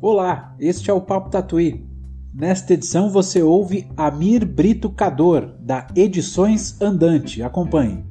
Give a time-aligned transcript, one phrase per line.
[0.00, 1.84] Olá, este é o Papo Tatuí.
[2.32, 7.42] Nesta edição você ouve Amir Brito Cador, da Edições Andante.
[7.42, 8.04] Acompanhe.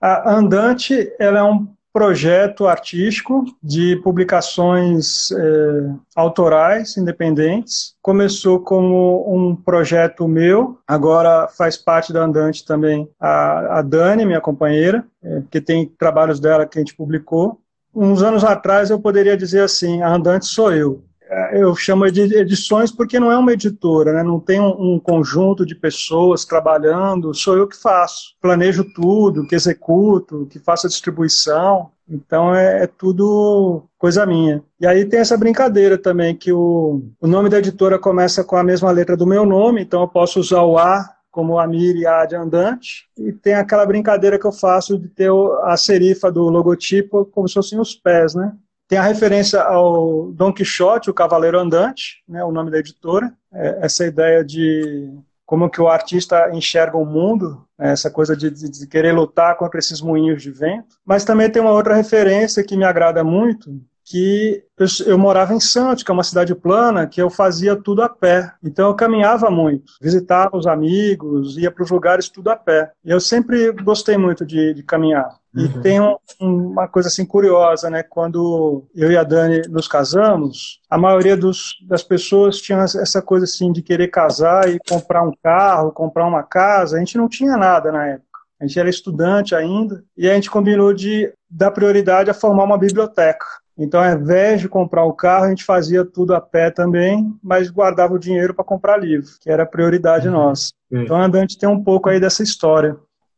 [0.00, 7.94] A Andante ela é um projeto artístico de publicações é, autorais, independentes.
[8.02, 14.42] Começou como um projeto meu, agora faz parte da Andante também a, a Dani, minha
[14.42, 17.58] companheira, é, que tem trabalhos dela que a gente publicou.
[17.94, 21.02] Uns anos atrás eu poderia dizer assim, a Andante sou eu.
[21.28, 24.22] É, eu chamo de edições porque não é uma editora, né?
[24.22, 29.54] não tem um, um, conjunto de pessoas trabalhando, sou eu que faço, planejo tudo, que
[29.54, 34.62] executo, que faço a distribuição, então é, é tudo coisa minha.
[34.80, 38.62] E aí tem essa brincadeira também, que o, o nome da editora começa com a
[38.62, 42.24] mesma letra do meu nome, então eu posso usar o A como Amir e A
[42.24, 45.30] de andante, e tem aquela brincadeira que eu faço de ter
[45.64, 48.54] a serifa do logotipo como se fossem os pés, né?
[48.88, 53.32] Tem a referência ao Don Quixote, o Cavaleiro Andante, né, o nome da editora.
[53.52, 55.12] É, essa ideia de
[55.44, 59.56] como que o artista enxerga o mundo, né, essa coisa de, de, de, querer lutar
[59.56, 60.96] contra esses moinhos de vento.
[61.04, 65.58] Mas também tem uma outra referência que me agrada muito, que eu, eu, morava em
[65.58, 68.52] Santos, que é uma cidade plana, que eu fazia tudo a pé.
[68.62, 72.92] Então eu caminhava muito, visitava os amigos, ia para os lugares tudo a pé.
[73.04, 75.28] E eu sempre gostei muito de, de caminhar.
[75.56, 75.64] Uhum.
[75.64, 78.02] E tem um, uma coisa assim curiosa, né?
[78.02, 83.44] Quando eu e a Dani nos casamos, a maioria dos, das pessoas tinha essa coisa
[83.44, 86.96] assim de querer casar e comprar um carro, comprar uma casa.
[86.96, 88.26] A gente não tinha nada na época.
[88.60, 92.78] A gente era estudante ainda e a gente combinou de dar prioridade a formar uma
[92.78, 93.46] biblioteca.
[93.78, 97.68] Então, ao invés de comprar o carro, a gente fazia tudo a pé também, mas
[97.68, 100.34] guardava o dinheiro para comprar livro, que era a prioridade uhum.
[100.34, 100.70] nossa.
[100.90, 101.02] Uhum.
[101.02, 102.96] Então, a Andante tem um pouco aí dessa história.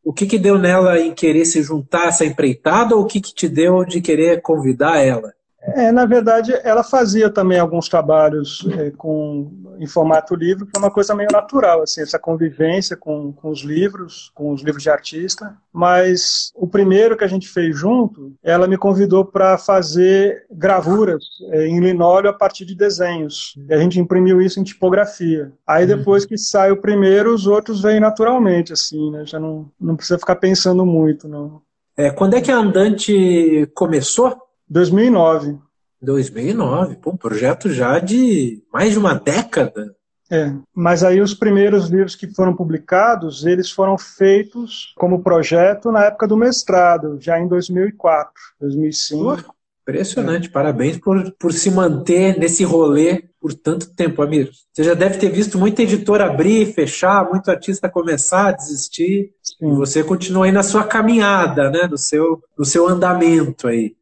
[0.08, 3.20] O que, que deu nela em querer se juntar a essa empreitada ou o que,
[3.20, 5.34] que te deu de querer convidar ela?
[5.60, 10.78] É, na verdade, ela fazia também alguns trabalhos é, com, em formato livro, que é
[10.78, 14.90] uma coisa meio natural, assim, essa convivência com, com os livros, com os livros de
[14.90, 15.56] artista.
[15.72, 21.66] Mas o primeiro que a gente fez junto, ela me convidou para fazer gravuras é,
[21.66, 23.54] em linóleo a partir de desenhos.
[23.68, 25.52] E a gente imprimiu isso em tipografia.
[25.66, 25.96] Aí uhum.
[25.98, 29.26] depois que sai o primeiro, os outros vêm naturalmente, assim, né?
[29.26, 31.60] Já não, não precisa ficar pensando muito, não.
[31.96, 34.47] É, quando é que a Andante começou?
[34.68, 35.58] 2009.
[36.00, 39.94] 2009, pô, um projeto já de mais de uma década.
[40.30, 46.04] É, mas aí os primeiros livros que foram publicados, eles foram feitos como projeto na
[46.04, 49.24] época do mestrado, já em 2004, 2005.
[49.24, 50.50] Pô, impressionante, é.
[50.50, 54.50] parabéns por, por se manter nesse rolê por tanto tempo, Amir.
[54.72, 59.72] Você já deve ter visto muita editora abrir, fechar, muito artista começar, desistir, Sim.
[59.72, 63.94] e você continua aí na sua caminhada, né, no seu, no seu andamento aí.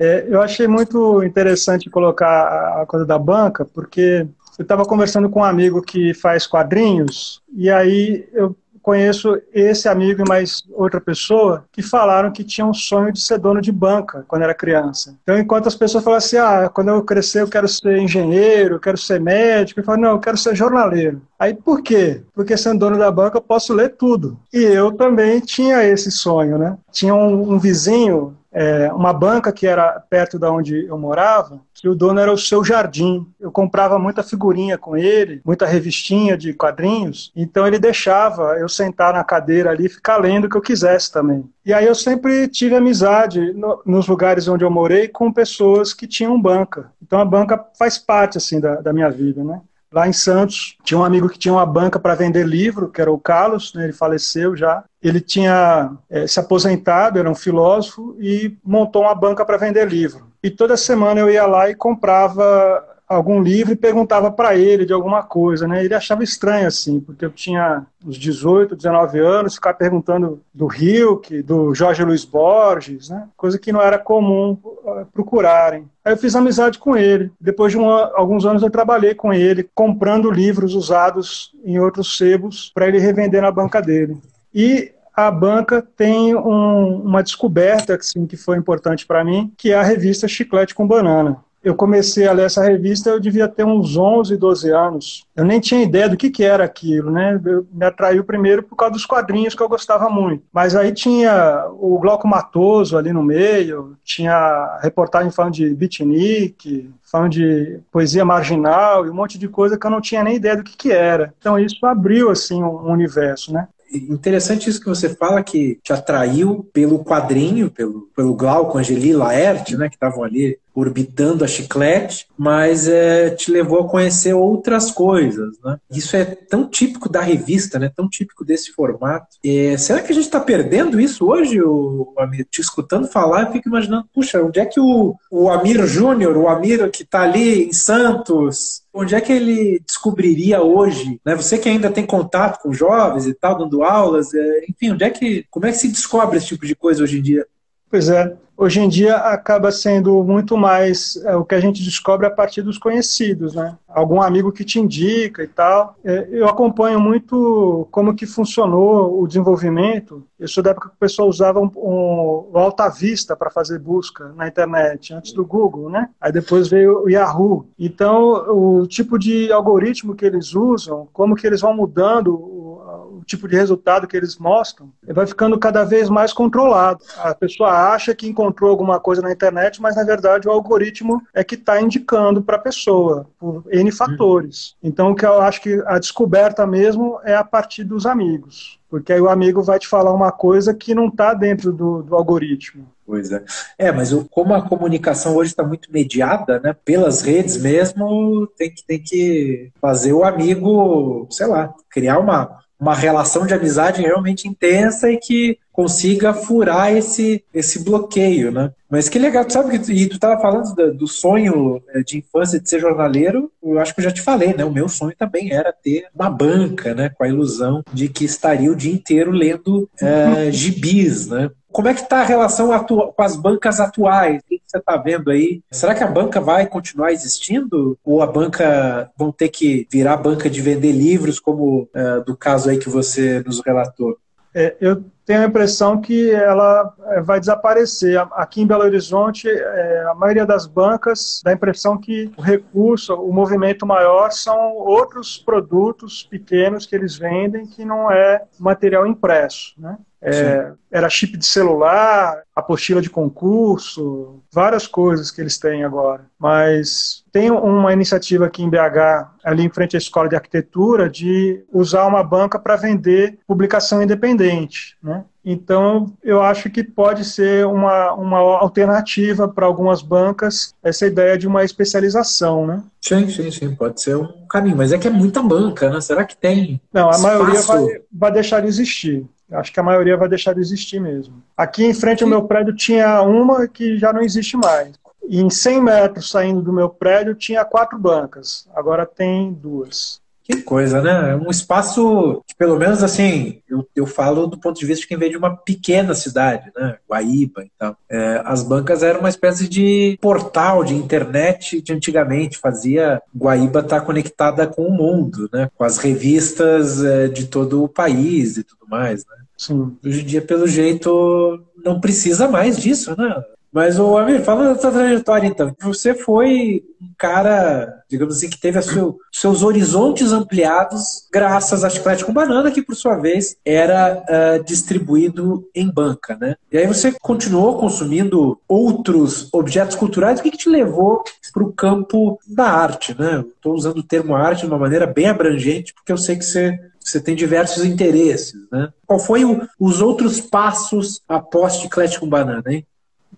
[0.00, 4.26] É, eu achei muito interessante colocar a coisa da banca, porque
[4.58, 10.22] eu estava conversando com um amigo que faz quadrinhos, e aí eu conheço esse amigo
[10.22, 14.24] e mais outra pessoa que falaram que tinha um sonho de ser dono de banca
[14.26, 15.18] quando era criança.
[15.22, 18.80] Então, enquanto as pessoas falam assim, ah, quando eu crescer eu quero ser engenheiro, eu
[18.80, 21.20] quero ser médico, eu falo, não, eu quero ser jornaleiro.
[21.38, 22.22] Aí por quê?
[22.34, 24.38] Porque sendo dono da banca eu posso ler tudo.
[24.52, 26.78] E eu também tinha esse sonho, né?
[26.90, 31.88] Tinha um, um vizinho é, uma banca que era perto da onde eu morava, que
[31.88, 33.26] o dono era o seu jardim.
[33.38, 39.12] Eu comprava muita figurinha com ele, muita revistinha de quadrinhos, então ele deixava eu sentar
[39.12, 41.48] na cadeira ali e ficar lendo o que eu quisesse também.
[41.64, 46.06] E aí eu sempre tive amizade no, nos lugares onde eu morei com pessoas que
[46.06, 46.90] tinham banca.
[47.02, 49.60] Então a banca faz parte assim da, da minha vida, né?
[49.92, 53.10] Lá em Santos, tinha um amigo que tinha uma banca para vender livro, que era
[53.10, 54.84] o Carlos, né, ele faleceu já.
[55.02, 60.30] Ele tinha é, se aposentado, era um filósofo, e montou uma banca para vender livro.
[60.42, 64.92] E toda semana eu ia lá e comprava algum livro e perguntava para ele de
[64.92, 65.84] alguma coisa, né?
[65.84, 71.42] Ele achava estranho assim, porque eu tinha uns 18, 19 anos, ficar perguntando do Hilke,
[71.42, 73.26] do Jorge Luiz Borges, né?
[73.36, 75.88] Coisa que não era comum uh, procurarem.
[76.04, 77.32] Aí eu fiz amizade com ele.
[77.40, 77.78] Depois de
[78.14, 83.42] alguns anos eu trabalhei com ele, comprando livros usados em outros sebos para ele revender
[83.42, 84.18] na banca dele.
[84.54, 89.74] E a banca tem um, uma descoberta assim, que foi importante para mim, que é
[89.74, 93.96] a revista Chiclete com Banana eu comecei a ler essa revista, eu devia ter uns
[93.96, 95.24] 11, 12 anos.
[95.36, 97.38] Eu nem tinha ideia do que, que era aquilo, né?
[97.44, 100.42] Eu, me atraiu primeiro por causa dos quadrinhos que eu gostava muito.
[100.52, 107.32] Mas aí tinha o Glauco Matoso ali no meio, tinha reportagem falando de beatnik, falando
[107.32, 110.64] de poesia marginal e um monte de coisa que eu não tinha nem ideia do
[110.64, 111.34] que, que era.
[111.38, 113.68] Então isso abriu, assim, um universo, né?
[113.92, 119.76] interessante isso que você fala, que te atraiu pelo quadrinho, pelo, pelo Glauco, Angeli, Laerte,
[119.76, 125.56] né, que estavam ali orbitando a chiclete, mas é, te levou a conhecer outras coisas.
[125.64, 125.78] Né?
[125.90, 127.90] Isso é tão típico da revista, né?
[127.94, 129.36] tão típico desse formato.
[129.44, 132.46] É, será que a gente está perdendo isso hoje, o, Amir?
[132.50, 136.48] Te escutando falar, eu fico imaginando, puxa, onde é que o, o Amir Júnior, o
[136.48, 141.20] Amir que está ali em Santos, onde é que ele descobriria hoje?
[141.24, 141.34] Né?
[141.34, 145.10] Você que ainda tem contato com jovens e tal, dando aulas, é, enfim, onde é
[145.10, 147.46] que, como é que se descobre esse tipo de coisa hoje em dia?
[147.90, 152.26] Pois é, hoje em dia acaba sendo muito mais é, o que a gente descobre
[152.26, 153.74] a partir dos conhecidos, né?
[153.88, 155.96] Algum amigo que te indica e tal.
[156.04, 160.26] É, eu acompanho muito como que funcionou o desenvolvimento.
[160.38, 163.78] Eu sou da época que o pessoal usava um, um, o Alta Vista para fazer
[163.78, 166.10] busca na internet, antes do Google, né?
[166.20, 167.66] Aí depois veio o Yahoo.
[167.78, 172.59] Então, o tipo de algoritmo que eles usam, como que eles vão mudando
[172.96, 177.04] o tipo de resultado que eles mostram, vai ficando cada vez mais controlado.
[177.18, 181.44] A pessoa acha que encontrou alguma coisa na internet, mas na verdade o algoritmo é
[181.44, 184.76] que está indicando para a pessoa, por N fatores.
[184.82, 188.80] Então, o que eu acho que a descoberta mesmo é a partir dos amigos.
[188.90, 192.16] Porque aí o amigo vai te falar uma coisa que não está dentro do, do
[192.16, 192.88] algoritmo.
[193.06, 193.42] Pois é.
[193.78, 196.74] É, mas como a comunicação hoje está muito mediada, né?
[196.84, 202.94] Pelas redes mesmo, tem que, tem que fazer o amigo, sei lá, criar uma, uma
[202.94, 208.72] relação de amizade realmente intensa e que consiga furar esse, esse bloqueio, né?
[208.88, 212.18] Mas que legal, tu sabe que e tu estava falando do, do, sonho é, de
[212.18, 214.64] infância de ser jornaleiro, eu acho que eu já te falei, né?
[214.64, 217.08] O meu sonho também era ter uma banca, né?
[217.10, 221.50] Com a ilusão de que estaria o dia inteiro lendo é, gibis, né?
[221.72, 224.40] Como é que está a relação com as bancas atuais?
[224.42, 225.62] O que você está vendo aí?
[225.70, 227.98] Será que a banca vai continuar existindo?
[228.04, 232.70] Ou a banca vão ter que virar banca de vender livros, como é, do caso
[232.70, 234.18] aí que você nos relatou?
[234.52, 238.18] É, eu tenho a impressão que ela é, vai desaparecer.
[238.32, 243.14] Aqui em Belo Horizonte, é, a maioria das bancas dá a impressão que o recurso,
[243.14, 249.72] o movimento maior são outros produtos pequenos que eles vendem que não é material impresso.
[249.78, 249.96] Né?
[250.22, 256.26] É, era chip de celular, apostila de concurso, várias coisas que eles têm agora.
[256.38, 261.64] Mas tem uma iniciativa aqui em BH, ali em frente à Escola de Arquitetura, de
[261.72, 264.96] usar uma banca para vender publicação independente.
[265.02, 265.24] Né?
[265.44, 271.46] Então, eu acho que pode ser uma, uma alternativa para algumas bancas essa ideia de
[271.46, 272.82] uma especialização, né?
[273.00, 274.76] Sim, sim, sim, pode ser um caminho.
[274.76, 276.00] Mas é que é muita banca, né?
[276.00, 276.78] Será que tem?
[276.92, 277.22] Não, a espaço?
[277.22, 279.26] maioria vai, vai deixar de existir.
[279.52, 281.42] Acho que a maioria vai deixar de existir mesmo.
[281.56, 284.92] Aqui em frente ao meu prédio tinha uma que já não existe mais.
[285.28, 288.68] E em 100 metros saindo do meu prédio tinha quatro bancas.
[288.74, 290.20] Agora tem duas.
[290.50, 291.30] Que coisa, né?
[291.30, 295.06] É um espaço que, pelo menos assim, eu, eu falo do ponto de vista de
[295.06, 296.96] quem vem de uma pequena cidade, né?
[297.08, 297.96] Guaíba e tal.
[298.10, 304.00] É, as bancas eram uma espécie de portal de internet de antigamente, fazia Guaíba estar
[304.00, 305.70] tá conectada com o mundo, né?
[305.76, 309.36] Com as revistas é, de todo o país e tudo mais, né?
[309.60, 309.94] Sim.
[310.02, 313.44] Hoje em dia, pelo jeito, não precisa mais disso, né?
[313.70, 318.58] Mas, o Amir, falando da sua trajetória, então, você foi um cara, digamos assim, que
[318.58, 324.24] teve seu, seus horizontes ampliados graças à Chiclete com Banana, que, por sua vez, era
[324.24, 326.56] uh, distribuído em banca, né?
[326.72, 330.40] E aí você continuou consumindo outros objetos culturais.
[330.40, 333.44] O que, que te levou para o campo da arte, né?
[333.54, 336.78] Estou usando o termo arte de uma maneira bem abrangente, porque eu sei que você
[337.10, 338.92] você tem diversos interesses, né?
[339.06, 342.86] Qual foi o, os outros passos após Chiclete com Banana, hein?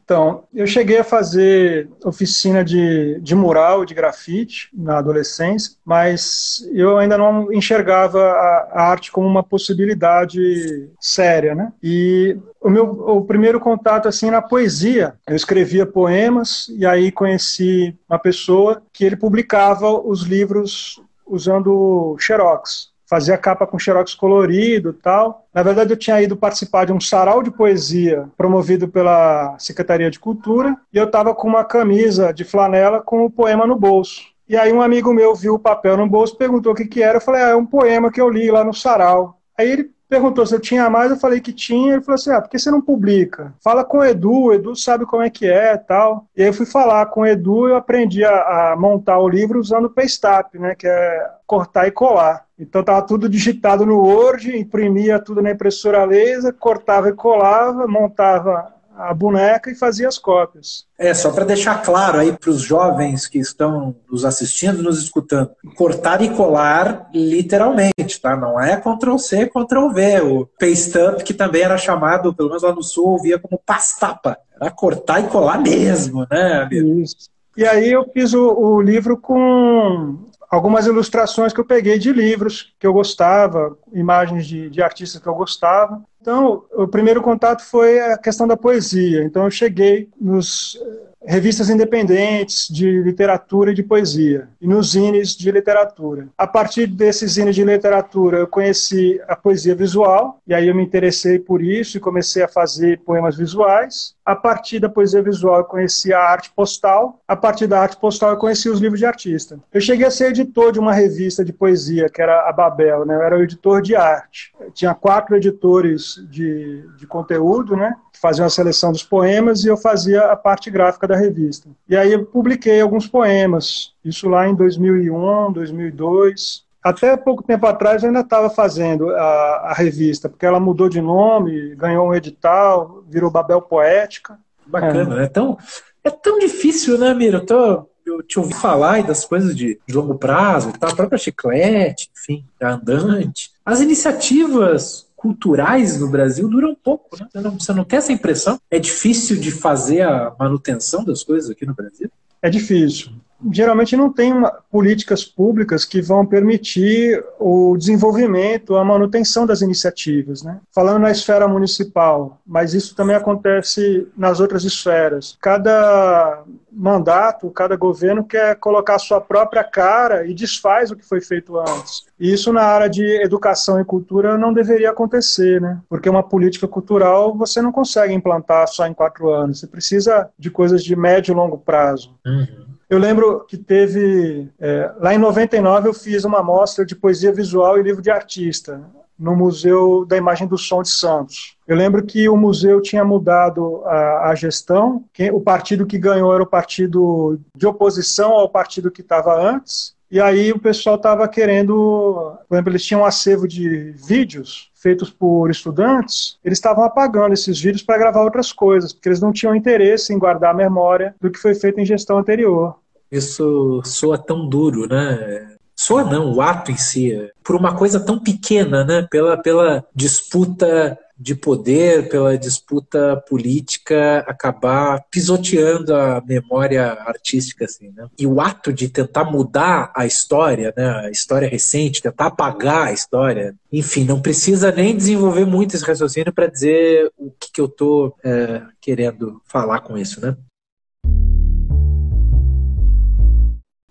[0.04, 6.98] Então, eu cheguei a fazer oficina de, de mural, de grafite na adolescência, mas eu
[6.98, 11.72] ainda não enxergava a, a arte como uma possibilidade séria, né?
[11.82, 15.14] E o meu o primeiro contato assim na poesia.
[15.26, 22.91] Eu escrevia poemas e aí conheci uma pessoa que ele publicava os livros usando xerox
[23.12, 25.47] fazia capa com xerox colorido tal.
[25.52, 30.19] Na verdade, eu tinha ido participar de um sarau de poesia promovido pela Secretaria de
[30.19, 34.23] Cultura e eu estava com uma camisa de flanela com o poema no bolso.
[34.49, 37.19] E aí um amigo meu viu o papel no bolso, perguntou o que, que era.
[37.19, 39.38] Eu falei, ah, é um poema que eu li lá no sarau.
[39.59, 41.95] Aí ele perguntou se eu tinha mais, eu falei que tinha.
[41.95, 43.54] Ele falou assim: ah, por que você não publica?
[43.64, 46.26] Fala com o Edu, o Edu sabe como é que é tal.
[46.37, 49.28] E aí eu fui falar com o Edu e eu aprendi a, a montar o
[49.28, 52.45] livro usando o Paystap, né, que é cortar e colar.
[52.62, 58.73] Então estava tudo digitado no Word, imprimia tudo na impressora laser, cortava e colava, montava
[58.97, 60.87] a boneca e fazia as cópias.
[60.97, 65.50] É, só para deixar claro aí para os jovens que estão nos assistindo, nos escutando,
[65.76, 68.37] cortar e colar literalmente, tá?
[68.37, 70.21] Não é Ctrl C, Ctrl V.
[70.21, 74.38] O paste up, que também era chamado, pelo menos lá no sul, via como pastapa.
[74.61, 77.00] Era cortar e colar mesmo, né, amigo?
[77.00, 77.33] Isso.
[77.57, 82.75] E aí eu fiz o, o livro com algumas ilustrações que eu peguei de livros
[82.78, 86.02] que eu gostava, imagens de, de artistas que eu gostava.
[86.21, 89.25] Então, o primeiro contato foi a questão da poesia.
[89.25, 90.78] Então, eu cheguei nos
[91.24, 96.28] revistas independentes de literatura e de poesia, e nos zines de literatura.
[96.36, 100.82] A partir desses zines de literatura, eu conheci a poesia visual, e aí eu me
[100.82, 104.14] interessei por isso e comecei a fazer poemas visuais.
[104.24, 107.20] A partir da poesia visual, eu conheci a arte postal.
[107.26, 109.58] A partir da arte postal, eu conheci os livros de artista.
[109.72, 113.14] Eu cheguei a ser editor de uma revista de poesia, que era a Babel, né?
[113.16, 114.52] Eu era o editor de arte.
[114.60, 117.94] Eu tinha quatro editores de, de conteúdo, né?
[118.22, 121.69] faziam a seleção dos poemas e eu fazia a parte gráfica da revista.
[121.88, 126.64] E aí eu publiquei alguns poemas, isso lá em 2001, 2002.
[126.83, 131.00] Até pouco tempo atrás eu ainda estava fazendo a, a, revista, porque ela mudou de
[131.00, 134.38] nome, ganhou um edital, virou Babel Poética.
[134.66, 135.19] Bacana, é.
[135.21, 135.28] né?
[135.28, 135.57] Tão,
[136.02, 137.38] é tão difícil, né, Mira?
[137.38, 140.88] Eu, tô, eu te ouvi falar das coisas de, de longo prazo, tá?
[140.88, 143.52] a própria chiclete, enfim, a andante.
[143.64, 147.16] As iniciativas culturais no Brasil duram pouco.
[147.16, 147.28] Né?
[147.30, 148.60] Você, não, você não tem essa impressão?
[148.68, 152.10] É difícil de fazer a manutenção das coisas aqui no Brasil?
[152.42, 153.12] É difícil
[153.50, 160.42] geralmente não tem uma, políticas públicas que vão permitir o desenvolvimento, a manutenção das iniciativas.
[160.42, 160.61] Né?
[160.75, 165.37] Falando na esfera municipal, mas isso também acontece nas outras esferas.
[165.40, 171.58] Cada mandato, cada governo quer colocar sua própria cara e desfaz o que foi feito
[171.58, 172.06] antes.
[172.18, 175.80] E isso na área de educação e cultura não deveria acontecer, né?
[175.88, 179.61] Porque uma política cultural você não consegue implantar só em quatro anos.
[179.61, 182.14] Você precisa de coisas de médio e longo prazo.
[182.25, 182.72] Uhum.
[182.92, 184.50] Eu lembro que teve.
[184.61, 188.82] É, lá em 99 eu fiz uma mostra de poesia visual e livro de artista
[189.18, 191.56] no Museu da Imagem do Som de Santos.
[191.66, 196.34] Eu lembro que o museu tinha mudado a, a gestão, que, o partido que ganhou
[196.34, 201.26] era o partido de oposição ao partido que estava antes, e aí o pessoal estava
[201.26, 207.32] querendo, por exemplo, eles tinham um acervo de vídeos feitos por estudantes, eles estavam apagando
[207.32, 211.14] esses vídeos para gravar outras coisas, porque eles não tinham interesse em guardar a memória
[211.18, 212.81] do que foi feito em gestão anterior.
[213.12, 215.57] Isso soa tão duro, né?
[215.76, 217.12] Soa não, o ato em si,
[217.45, 219.07] por uma coisa tão pequena, né?
[219.11, 228.09] Pela, pela disputa de poder, pela disputa política, acabar pisoteando a memória artística, assim, né?
[228.19, 230.88] E o ato de tentar mudar a história, né?
[231.07, 236.33] A história recente, tentar apagar a história, enfim, não precisa nem desenvolver muito esse raciocínio
[236.33, 240.37] para dizer o que, que eu estou é, querendo falar com isso, né?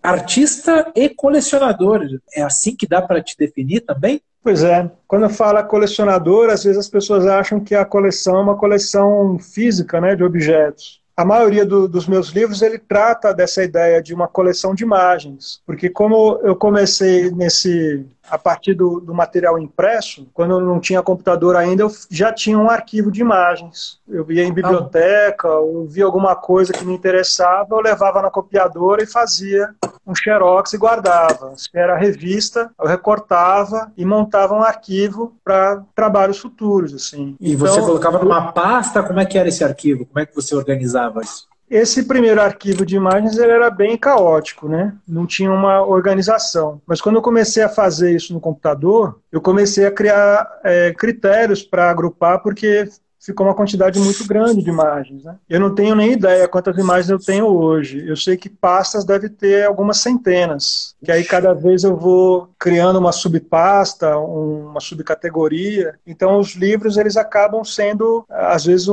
[0.01, 2.01] Artista e colecionador.
[2.33, 4.21] É assim que dá para te definir também?
[4.43, 4.89] Pois é.
[5.07, 10.01] Quando fala colecionador, às vezes as pessoas acham que a coleção é uma coleção física,
[10.01, 14.27] né, de objetos a maioria do, dos meus livros ele trata dessa ideia de uma
[14.27, 20.51] coleção de imagens, porque como eu comecei nesse a partir do, do, material impresso, quando
[20.51, 23.99] eu não tinha computador ainda, eu já tinha um arquivo de imagens.
[24.07, 29.03] Eu via em biblioteca, ou via alguma coisa que me interessava, eu levava na copiadora
[29.03, 31.53] e fazia um xerox e guardava.
[31.55, 36.93] Se era revista, eu recortava e montava um arquivo para trabalhos futuros.
[36.93, 37.35] Assim.
[37.39, 39.03] E então, você colocava numa pasta?
[39.03, 40.05] Como é que era esse arquivo?
[40.05, 41.49] Como é que você organizava isso?
[41.71, 44.93] Esse primeiro arquivo de imagens ele era bem caótico, né?
[45.07, 46.81] Não tinha uma organização.
[46.85, 51.63] Mas quando eu comecei a fazer isso no computador, eu comecei a criar é, critérios
[51.63, 52.89] para agrupar, porque
[53.21, 55.23] ficou uma quantidade muito grande de imagens.
[55.23, 55.37] Né?
[55.47, 58.03] Eu não tenho nem ideia quantas imagens eu tenho hoje.
[58.07, 60.95] Eu sei que pastas deve ter algumas centenas.
[61.03, 65.99] Que aí cada vez eu vou criando uma subpasta, uma subcategoria.
[66.05, 68.87] Então os livros eles acabam sendo às vezes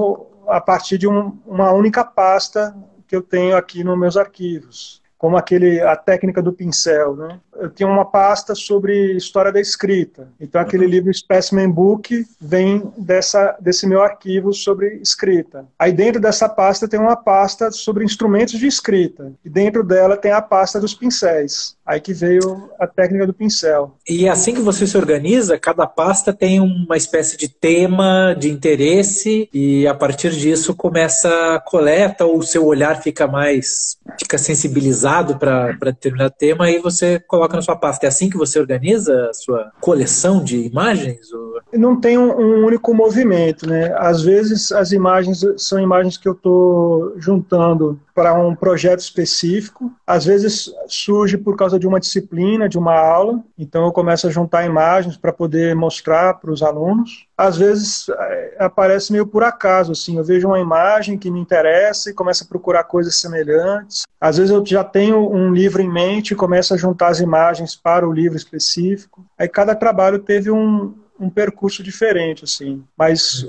[0.46, 2.74] a partir de um, uma única pasta
[3.06, 7.40] que eu tenho aqui nos meus arquivos, como aquele a técnica do pincel, né?
[7.56, 10.28] eu tinha uma pasta sobre história da escrita.
[10.40, 10.90] Então aquele uhum.
[10.90, 15.66] livro Specimen Book vem dessa, desse meu arquivo sobre escrita.
[15.76, 19.32] Aí dentro dessa pasta tem uma pasta sobre instrumentos de escrita.
[19.44, 21.76] E dentro dela tem a pasta dos pincéis.
[21.84, 23.96] Aí que veio a técnica do pincel.
[24.08, 29.48] E assim que você se organiza, cada pasta tem uma espécie de tema, de interesse,
[29.52, 35.07] e a partir disso começa a coleta, ou o seu olhar fica mais, fica sensibilizado
[35.38, 38.06] para determinado tema, e você coloca na sua pasta.
[38.06, 41.32] É assim que você organiza a sua coleção de imagens?
[41.32, 41.60] Ou...
[41.72, 43.94] Não tem um, um único movimento, né?
[43.96, 49.92] Às vezes as imagens são imagens que eu estou juntando para um projeto específico.
[50.04, 53.40] Às vezes surge por causa de uma disciplina, de uma aula.
[53.56, 57.28] Então eu começo a juntar imagens para poder mostrar para os alunos.
[57.36, 60.16] Às vezes é, aparece meio por acaso, assim.
[60.16, 64.02] Eu vejo uma imagem que me interessa e começo a procurar coisas semelhantes.
[64.20, 67.76] Às vezes eu já tenho um livro em mente e começo a juntar as imagens
[67.76, 69.24] para o livro específico.
[69.38, 72.82] Aí cada trabalho teve um, um percurso diferente, assim.
[72.98, 73.46] Mas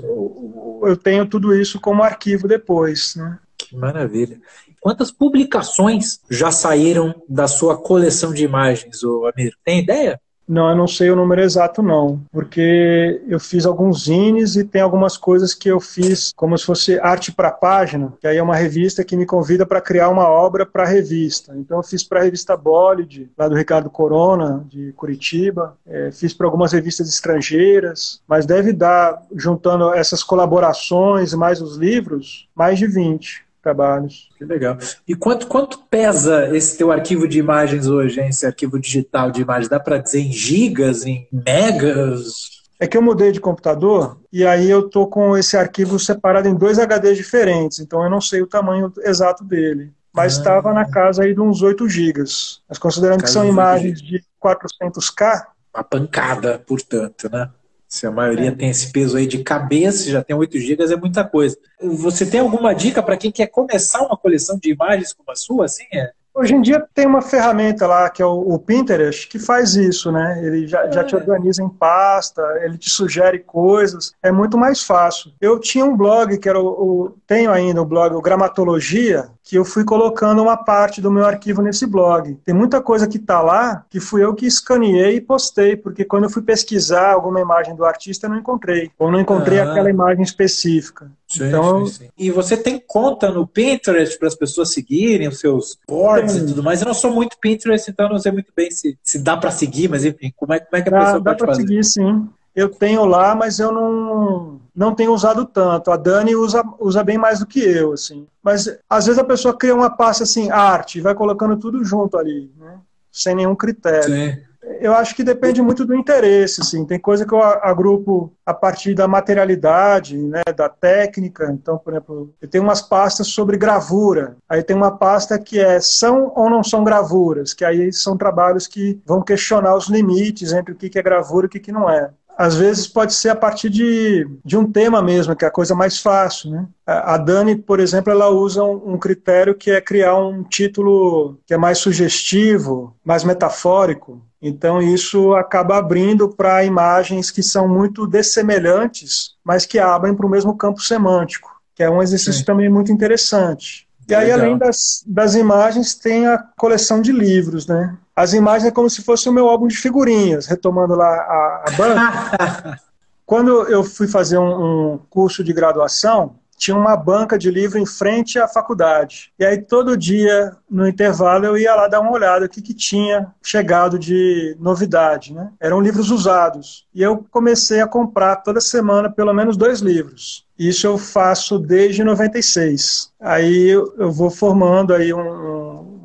[0.84, 3.36] eu tenho tudo isso como arquivo depois, né?
[3.72, 4.40] Maravilha.
[4.80, 9.54] Quantas publicações já saíram da sua coleção de imagens, Amir?
[9.64, 10.20] Tem ideia?
[10.50, 14.82] Não, eu não sei o número exato, não, porque eu fiz alguns zines e tem
[14.82, 18.56] algumas coisas que eu fiz como se fosse arte para página, que aí é uma
[18.56, 21.54] revista que me convida para criar uma obra para revista.
[21.56, 26.34] Então eu fiz para a revista Bolide, lá do Ricardo Corona, de Curitiba, é, fiz
[26.34, 32.88] para algumas revistas estrangeiras, mas deve dar, juntando essas colaborações mais os livros, mais de
[32.88, 34.28] 20 trabalhos.
[34.36, 34.76] Que legal.
[35.06, 38.28] E quanto, quanto pesa esse teu arquivo de imagens hoje, hein?
[38.28, 39.68] esse arquivo digital de imagens?
[39.68, 42.60] Dá para dizer em gigas, em megas?
[42.78, 46.54] É que eu mudei de computador e aí eu tô com esse arquivo separado em
[46.54, 49.92] dois HDs diferentes, então eu não sei o tamanho exato dele.
[50.12, 50.74] Mas estava ah.
[50.74, 52.62] na casa aí de uns 8 gigas.
[52.68, 55.46] Mas considerando que são imagens de 400K...
[55.72, 57.48] Uma pancada, portanto, né?
[57.90, 58.52] Se a maioria é.
[58.52, 61.58] tem esse peso aí de cabeça, já tem 8 GB, é muita coisa.
[61.82, 65.64] Você tem alguma dica para quem quer começar uma coleção de imagens como a sua?
[65.64, 66.12] Assim, é?
[66.40, 70.42] Hoje em dia tem uma ferramenta lá, que é o, Pinterest, que faz isso, né?
[70.42, 71.18] Ele já, já te é.
[71.18, 75.32] organiza em pasta, ele te sugere coisas, é muito mais fácil.
[75.38, 79.56] Eu tinha um blog, que era o, o tenho ainda o blog, o Gramatologia, que
[79.56, 82.38] eu fui colocando uma parte do meu arquivo nesse blog.
[82.44, 86.24] Tem muita coisa que está lá que fui eu que escaneei e postei, porque quando
[86.24, 88.92] eu fui pesquisar alguma imagem do artista, eu não encontrei.
[88.96, 89.70] Ou não encontrei ah.
[89.70, 91.10] aquela imagem específica.
[91.26, 92.08] Sim, então, sim, sim.
[92.16, 96.62] E você tem conta no Pinterest para as pessoas seguirem os seus boards e tudo
[96.62, 96.80] mais?
[96.80, 99.88] Eu não sou muito Pinterest, então não sei muito bem se, se dá para seguir,
[99.88, 101.62] mas enfim, como é, como é que a dá, pessoa dá pode fazer?
[101.62, 102.28] Dá para seguir, sim.
[102.54, 105.90] Eu tenho lá, mas eu não não tenho usado tanto.
[105.90, 108.26] A Dani usa, usa bem mais do que eu, assim.
[108.42, 112.50] Mas às vezes a pessoa cria uma pasta assim, arte, vai colocando tudo junto ali,
[112.58, 112.78] né?
[113.12, 114.04] sem nenhum critério.
[114.04, 114.49] Sim.
[114.80, 116.84] Eu acho que depende muito do interesse, assim.
[116.84, 121.50] Tem coisa que eu agrupo a partir da materialidade, né, da técnica.
[121.52, 124.36] Então, por exemplo, eu tenho umas pastas sobre gravura.
[124.48, 128.66] Aí tem uma pasta que é são ou não são gravuras, que aí são trabalhos
[128.66, 132.10] que vão questionar os limites entre o que é gravura e o que não é
[132.40, 135.74] às vezes pode ser a partir de, de um tema mesmo, que é a coisa
[135.74, 136.50] mais fácil.
[136.50, 136.66] Né?
[136.86, 141.52] A Dani, por exemplo, ela usa um, um critério que é criar um título que
[141.52, 144.22] é mais sugestivo, mais metafórico.
[144.40, 150.30] Então, isso acaba abrindo para imagens que são muito dessemelhantes, mas que abrem para o
[150.30, 152.46] mesmo campo semântico, que é um exercício Sim.
[152.46, 153.86] também muito interessante.
[154.08, 154.40] E aí, Legal.
[154.40, 157.94] além das, das imagens, tem a coleção de livros, né?
[158.20, 161.70] As imagens é como se fosse o meu álbum de figurinhas, retomando lá a, a
[161.70, 162.80] banca.
[163.24, 167.86] Quando eu fui fazer um, um curso de graduação, tinha uma banca de livro em
[167.86, 169.32] frente à faculdade.
[169.38, 172.74] E aí todo dia, no intervalo, eu ia lá dar uma olhada o que, que
[172.74, 175.32] tinha chegado de novidade.
[175.32, 175.50] Né?
[175.58, 176.86] Eram livros usados.
[176.94, 180.44] E eu comecei a comprar toda semana pelo menos dois livros.
[180.58, 183.10] Isso eu faço desde 96.
[183.18, 185.20] Aí eu vou formando aí um,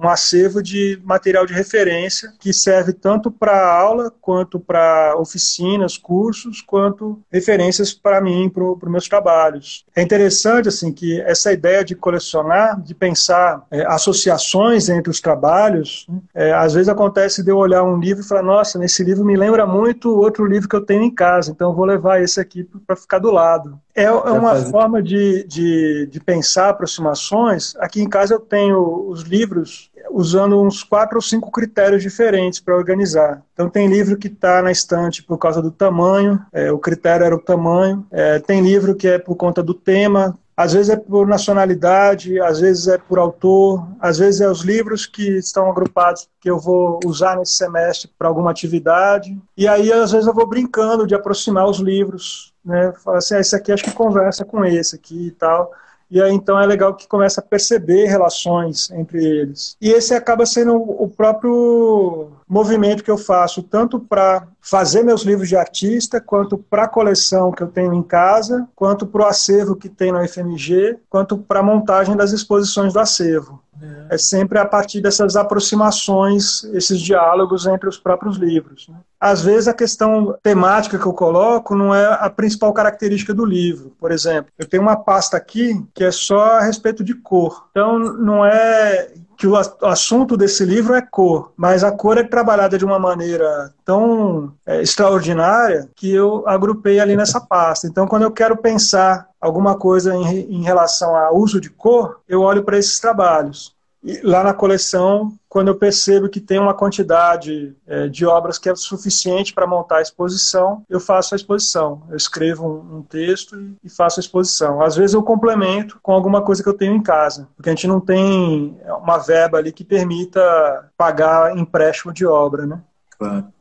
[0.01, 6.61] um acervo de material de referência que serve tanto para aula, quanto para oficinas, cursos,
[6.61, 9.85] quanto referências para mim, para os meus trabalhos.
[9.95, 16.07] É interessante assim que essa ideia de colecionar, de pensar é, associações entre os trabalhos,
[16.33, 19.35] é, às vezes acontece de eu olhar um livro e falar, nossa, nesse livro me
[19.35, 22.67] lembra muito outro livro que eu tenho em casa, então eu vou levar esse aqui
[22.85, 23.79] para ficar do lado.
[23.95, 24.71] É, é uma fazer...
[24.71, 27.73] forma de, de, de, pensar aproximações.
[27.77, 32.75] Aqui em casa eu tenho os livros usando uns quatro ou cinco critérios diferentes para
[32.75, 33.41] organizar.
[33.53, 37.35] Então tem livro que está na estante por causa do tamanho, é, o critério era
[37.35, 38.07] o tamanho.
[38.09, 42.61] É, tem livro que é por conta do tema, às vezes é por nacionalidade, às
[42.61, 47.01] vezes é por autor, às vezes é os livros que estão agrupados que eu vou
[47.05, 49.37] usar nesse semestre para alguma atividade.
[49.57, 52.93] E aí, às vezes, eu vou brincando de aproximar os livros, né?
[53.03, 55.73] Falar assim, ah, esse aqui acho que conversa com esse aqui e tal.
[56.09, 59.75] E aí então é legal que começa a perceber relações entre eles.
[59.81, 65.49] E esse acaba sendo o próprio movimento que eu faço, tanto para fazer meus livros
[65.49, 69.75] de artista, quanto para a coleção que eu tenho em casa, quanto para o acervo
[69.75, 73.61] que tem no FMG, quanto para a montagem das exposições do acervo.
[73.81, 74.15] É.
[74.15, 78.87] é sempre a partir dessas aproximações, esses diálogos entre os próprios livros.
[78.87, 78.95] Né?
[79.19, 83.95] Às vezes a questão temática que eu coloco não é a principal característica do livro.
[83.99, 87.67] Por exemplo, eu tenho uma pasta aqui que é só a respeito de cor.
[87.71, 92.77] Então não é que o assunto desse livro é cor, mas a cor é trabalhada
[92.77, 97.87] de uma maneira tão é, extraordinária que eu agrupei ali nessa pasta.
[97.87, 102.41] Então, quando eu quero pensar alguma coisa em, em relação ao uso de cor, eu
[102.41, 103.74] olho para esses trabalhos.
[104.23, 108.75] Lá na coleção, quando eu percebo que tem uma quantidade é, de obras que é
[108.75, 112.03] suficiente para montar a exposição, eu faço a exposição.
[112.09, 114.81] Eu escrevo um, um texto e, e, faço a exposição.
[114.81, 117.87] Às vezes eu complemento com alguma coisa que eu tenho em casa, porque a gente
[117.87, 122.81] não tem uma verba ali que permita pagar empréstimo de obra, né?
[123.17, 123.54] Claro.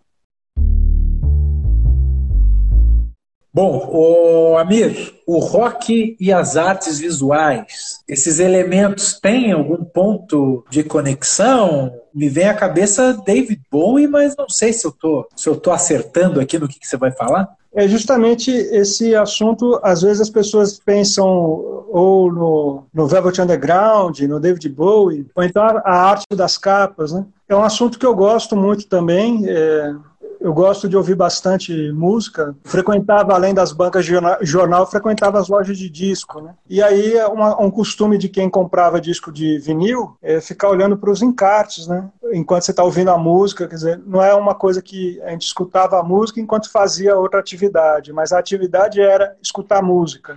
[3.54, 10.82] Bom, o Amir, o rock e as artes visuais, esses elementos têm algum ponto de
[10.82, 11.94] conexão?
[12.12, 15.70] Me vem à cabeça David Bowie, mas não sei se eu tô, se eu tô
[15.70, 17.48] acertando aqui no que, que você vai falar.
[17.72, 24.40] É justamente esse assunto, às vezes as pessoas pensam ou no, no Velvet Underground, no
[24.40, 27.24] David Bowie, ou então a, arte das capas, né?
[27.48, 29.44] É um assunto que eu gosto muito também.
[29.46, 29.94] É
[30.44, 32.54] eu gosto de ouvir bastante música.
[32.64, 36.54] Frequentava, além das bancas de jornal, frequentava as lojas de disco, né?
[36.68, 41.10] E aí, uma, um costume de quem comprava disco de vinil é ficar olhando para
[41.10, 42.10] os encartes, né?
[42.30, 45.46] Enquanto você está ouvindo a música, quer dizer, não é uma coisa que a gente
[45.46, 50.36] escutava a música enquanto fazia outra atividade, mas a atividade era escutar música.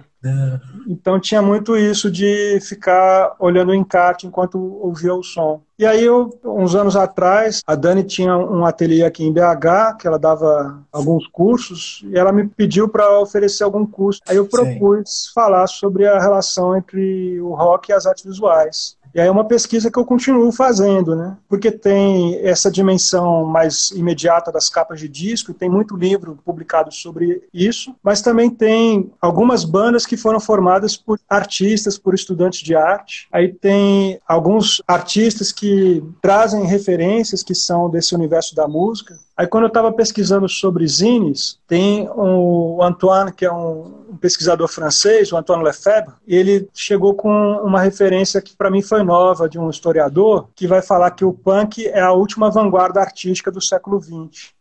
[0.88, 5.62] Então tinha muito isso de ficar olhando o encarte enquanto ouvia o som.
[5.80, 10.08] E aí, eu, uns anos atrás, a Dani tinha um ateliê aqui em BH, que
[10.08, 14.20] ela dava alguns cursos, e ela me pediu para oferecer algum curso.
[14.28, 15.32] Aí eu propus Sim.
[15.36, 18.97] falar sobre a relação entre o rock e as artes visuais.
[19.18, 21.36] E aí é uma pesquisa que eu continuo fazendo, né?
[21.50, 27.42] Porque tem essa dimensão mais imediata das capas de disco, tem muito livro publicado sobre
[27.52, 33.28] isso, mas também tem algumas bandas que foram formadas por artistas, por estudantes de arte.
[33.32, 39.18] Aí tem alguns artistas que trazem referências que são desse universo da música.
[39.36, 45.32] Aí quando eu estava pesquisando sobre zines, tem o Antoine, que é um pesquisador francês,
[45.32, 47.30] o Antoine Lefebvre, ele chegou com
[47.64, 51.34] uma referência que para mim foi nova, de um historiador, que vai falar que o
[51.34, 54.52] punk é a última vanguarda artística do século XX.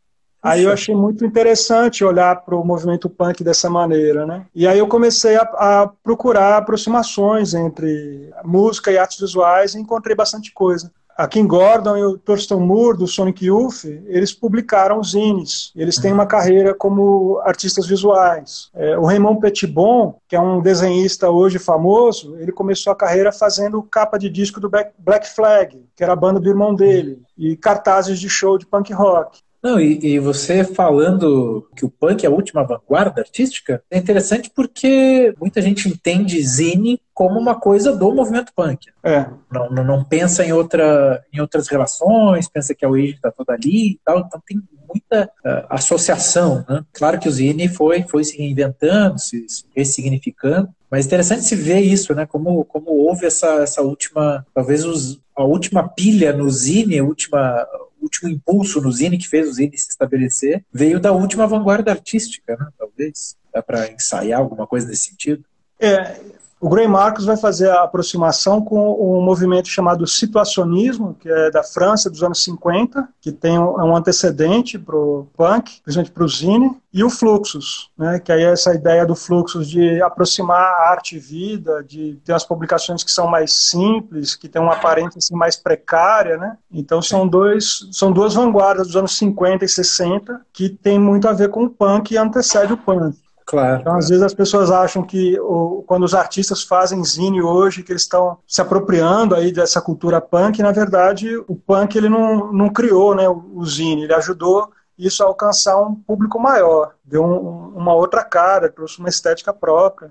[0.43, 4.47] Aí eu achei muito interessante olhar para o movimento punk dessa maneira, né?
[4.55, 10.15] E aí eu comecei a, a, procurar aproximações entre música e artes visuais e encontrei
[10.15, 15.73] bastante coisa a Kim Gordon e o Thurston Moore, do Sonic Youth, eles publicaram zines.
[15.75, 18.69] Eles têm uma carreira como artistas visuais.
[18.75, 23.83] É, o Raymond Petitbon, que é um desenhista hoje famoso, ele começou a carreira fazendo
[23.83, 28.21] capa de disco do Black Flag, que era a banda do irmão dele, e cartazes
[28.21, 29.41] de show de punk rock.
[29.63, 34.51] Não, e, e, você falando que o punk é a última vanguarda artística, é interessante
[34.55, 38.87] porque muita gente entende zine como uma coisa do movimento punk.
[39.03, 39.27] É.
[39.51, 43.55] Não, não, não pensa em, outra, em outras relações, pensa que a origem está toda
[43.55, 46.65] ali e tal, então tem muita uh, associação.
[46.69, 46.85] Né?
[46.93, 51.57] Claro que o zine foi, foi se reinventando, se, se ressignificando, mas é interessante se
[51.57, 52.27] ver isso, né?
[52.27, 57.67] Como, como houve essa, essa última, talvez os, a última pilha no Zine, a última,
[58.07, 62.57] último impulso no Zine que fez o Zine se estabelecer, veio da última vanguarda artística,
[62.57, 62.69] né?
[62.79, 63.37] Talvez.
[63.53, 65.45] Dá para ensaiar alguma coisa nesse sentido?
[65.81, 66.19] É,
[66.59, 71.63] o Gray Marcos vai fazer a aproximação com um movimento chamado situacionismo, que é da
[71.63, 76.77] França dos anos 50, que tem um antecedente para o punk, principalmente para o zine,
[76.93, 81.17] e o Fluxus, né, que aí é essa ideia do Fluxus de aproximar a arte
[81.17, 85.35] e vida, de ter as publicações que são mais simples, que tem uma aparência assim,
[85.35, 86.57] mais precária, né?
[86.73, 91.35] Então são dois, são duas vanguardas dos anos 50 e 60 que tem muito a
[91.35, 93.26] ver com o punk e antecede o punk.
[93.47, 93.81] Claro.
[93.81, 97.93] Então, às vezes as pessoas acham que o, quando os artistas fazem zine hoje, que
[97.93, 102.69] eles estão se apropriando aí dessa cultura punk, na verdade o punk ele não, não
[102.69, 107.69] criou né, o, o zine, ele ajudou isso a alcançar um público maior, deu um,
[107.77, 110.11] uma outra cara, trouxe uma estética própria.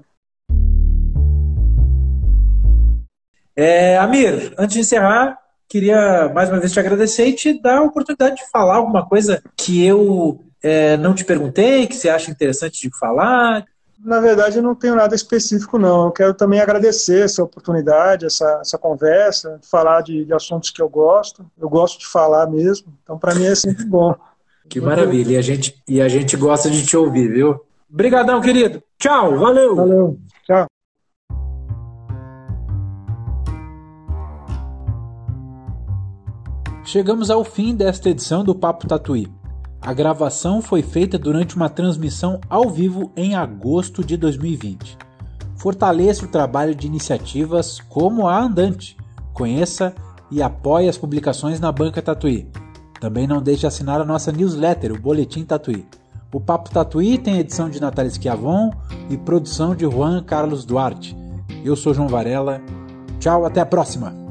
[3.53, 7.83] É, Amir, antes de encerrar, queria mais uma vez te agradecer e te dar a
[7.83, 12.81] oportunidade de falar alguma coisa que eu é, não te perguntei, que você acha interessante
[12.81, 13.65] de falar?
[13.99, 16.05] Na verdade, eu não tenho nada específico, não.
[16.05, 20.89] Eu quero também agradecer essa oportunidade, essa, essa conversa, falar de, de assuntos que eu
[20.89, 21.45] gosto.
[21.57, 24.15] Eu gosto de falar mesmo, então para mim é sempre bom.
[24.67, 27.61] Que maravilha, e a, gente, e a gente gosta de te ouvir, viu?
[27.91, 28.81] Obrigadão, querido.
[28.97, 29.75] Tchau, valeu.
[29.75, 30.65] Valeu, tchau.
[36.83, 39.27] Chegamos ao fim desta edição do Papo Tatuí.
[39.85, 44.97] A gravação foi feita durante uma transmissão ao vivo em agosto de 2020.
[45.57, 48.97] Fortaleça o trabalho de iniciativas como a Andante.
[49.31, 49.93] Conheça
[50.31, 52.47] e apoie as publicações na Banca Tatuí.
[52.99, 55.85] Também não deixe de assinar a nossa newsletter, o Boletim Tatuí.
[56.33, 58.71] O Papo Tatuí tem edição de Natália Schiavon
[59.07, 61.15] e produção de Juan Carlos Duarte.
[61.63, 62.59] Eu sou João Varela.
[63.19, 64.24] Tchau, até a próxima!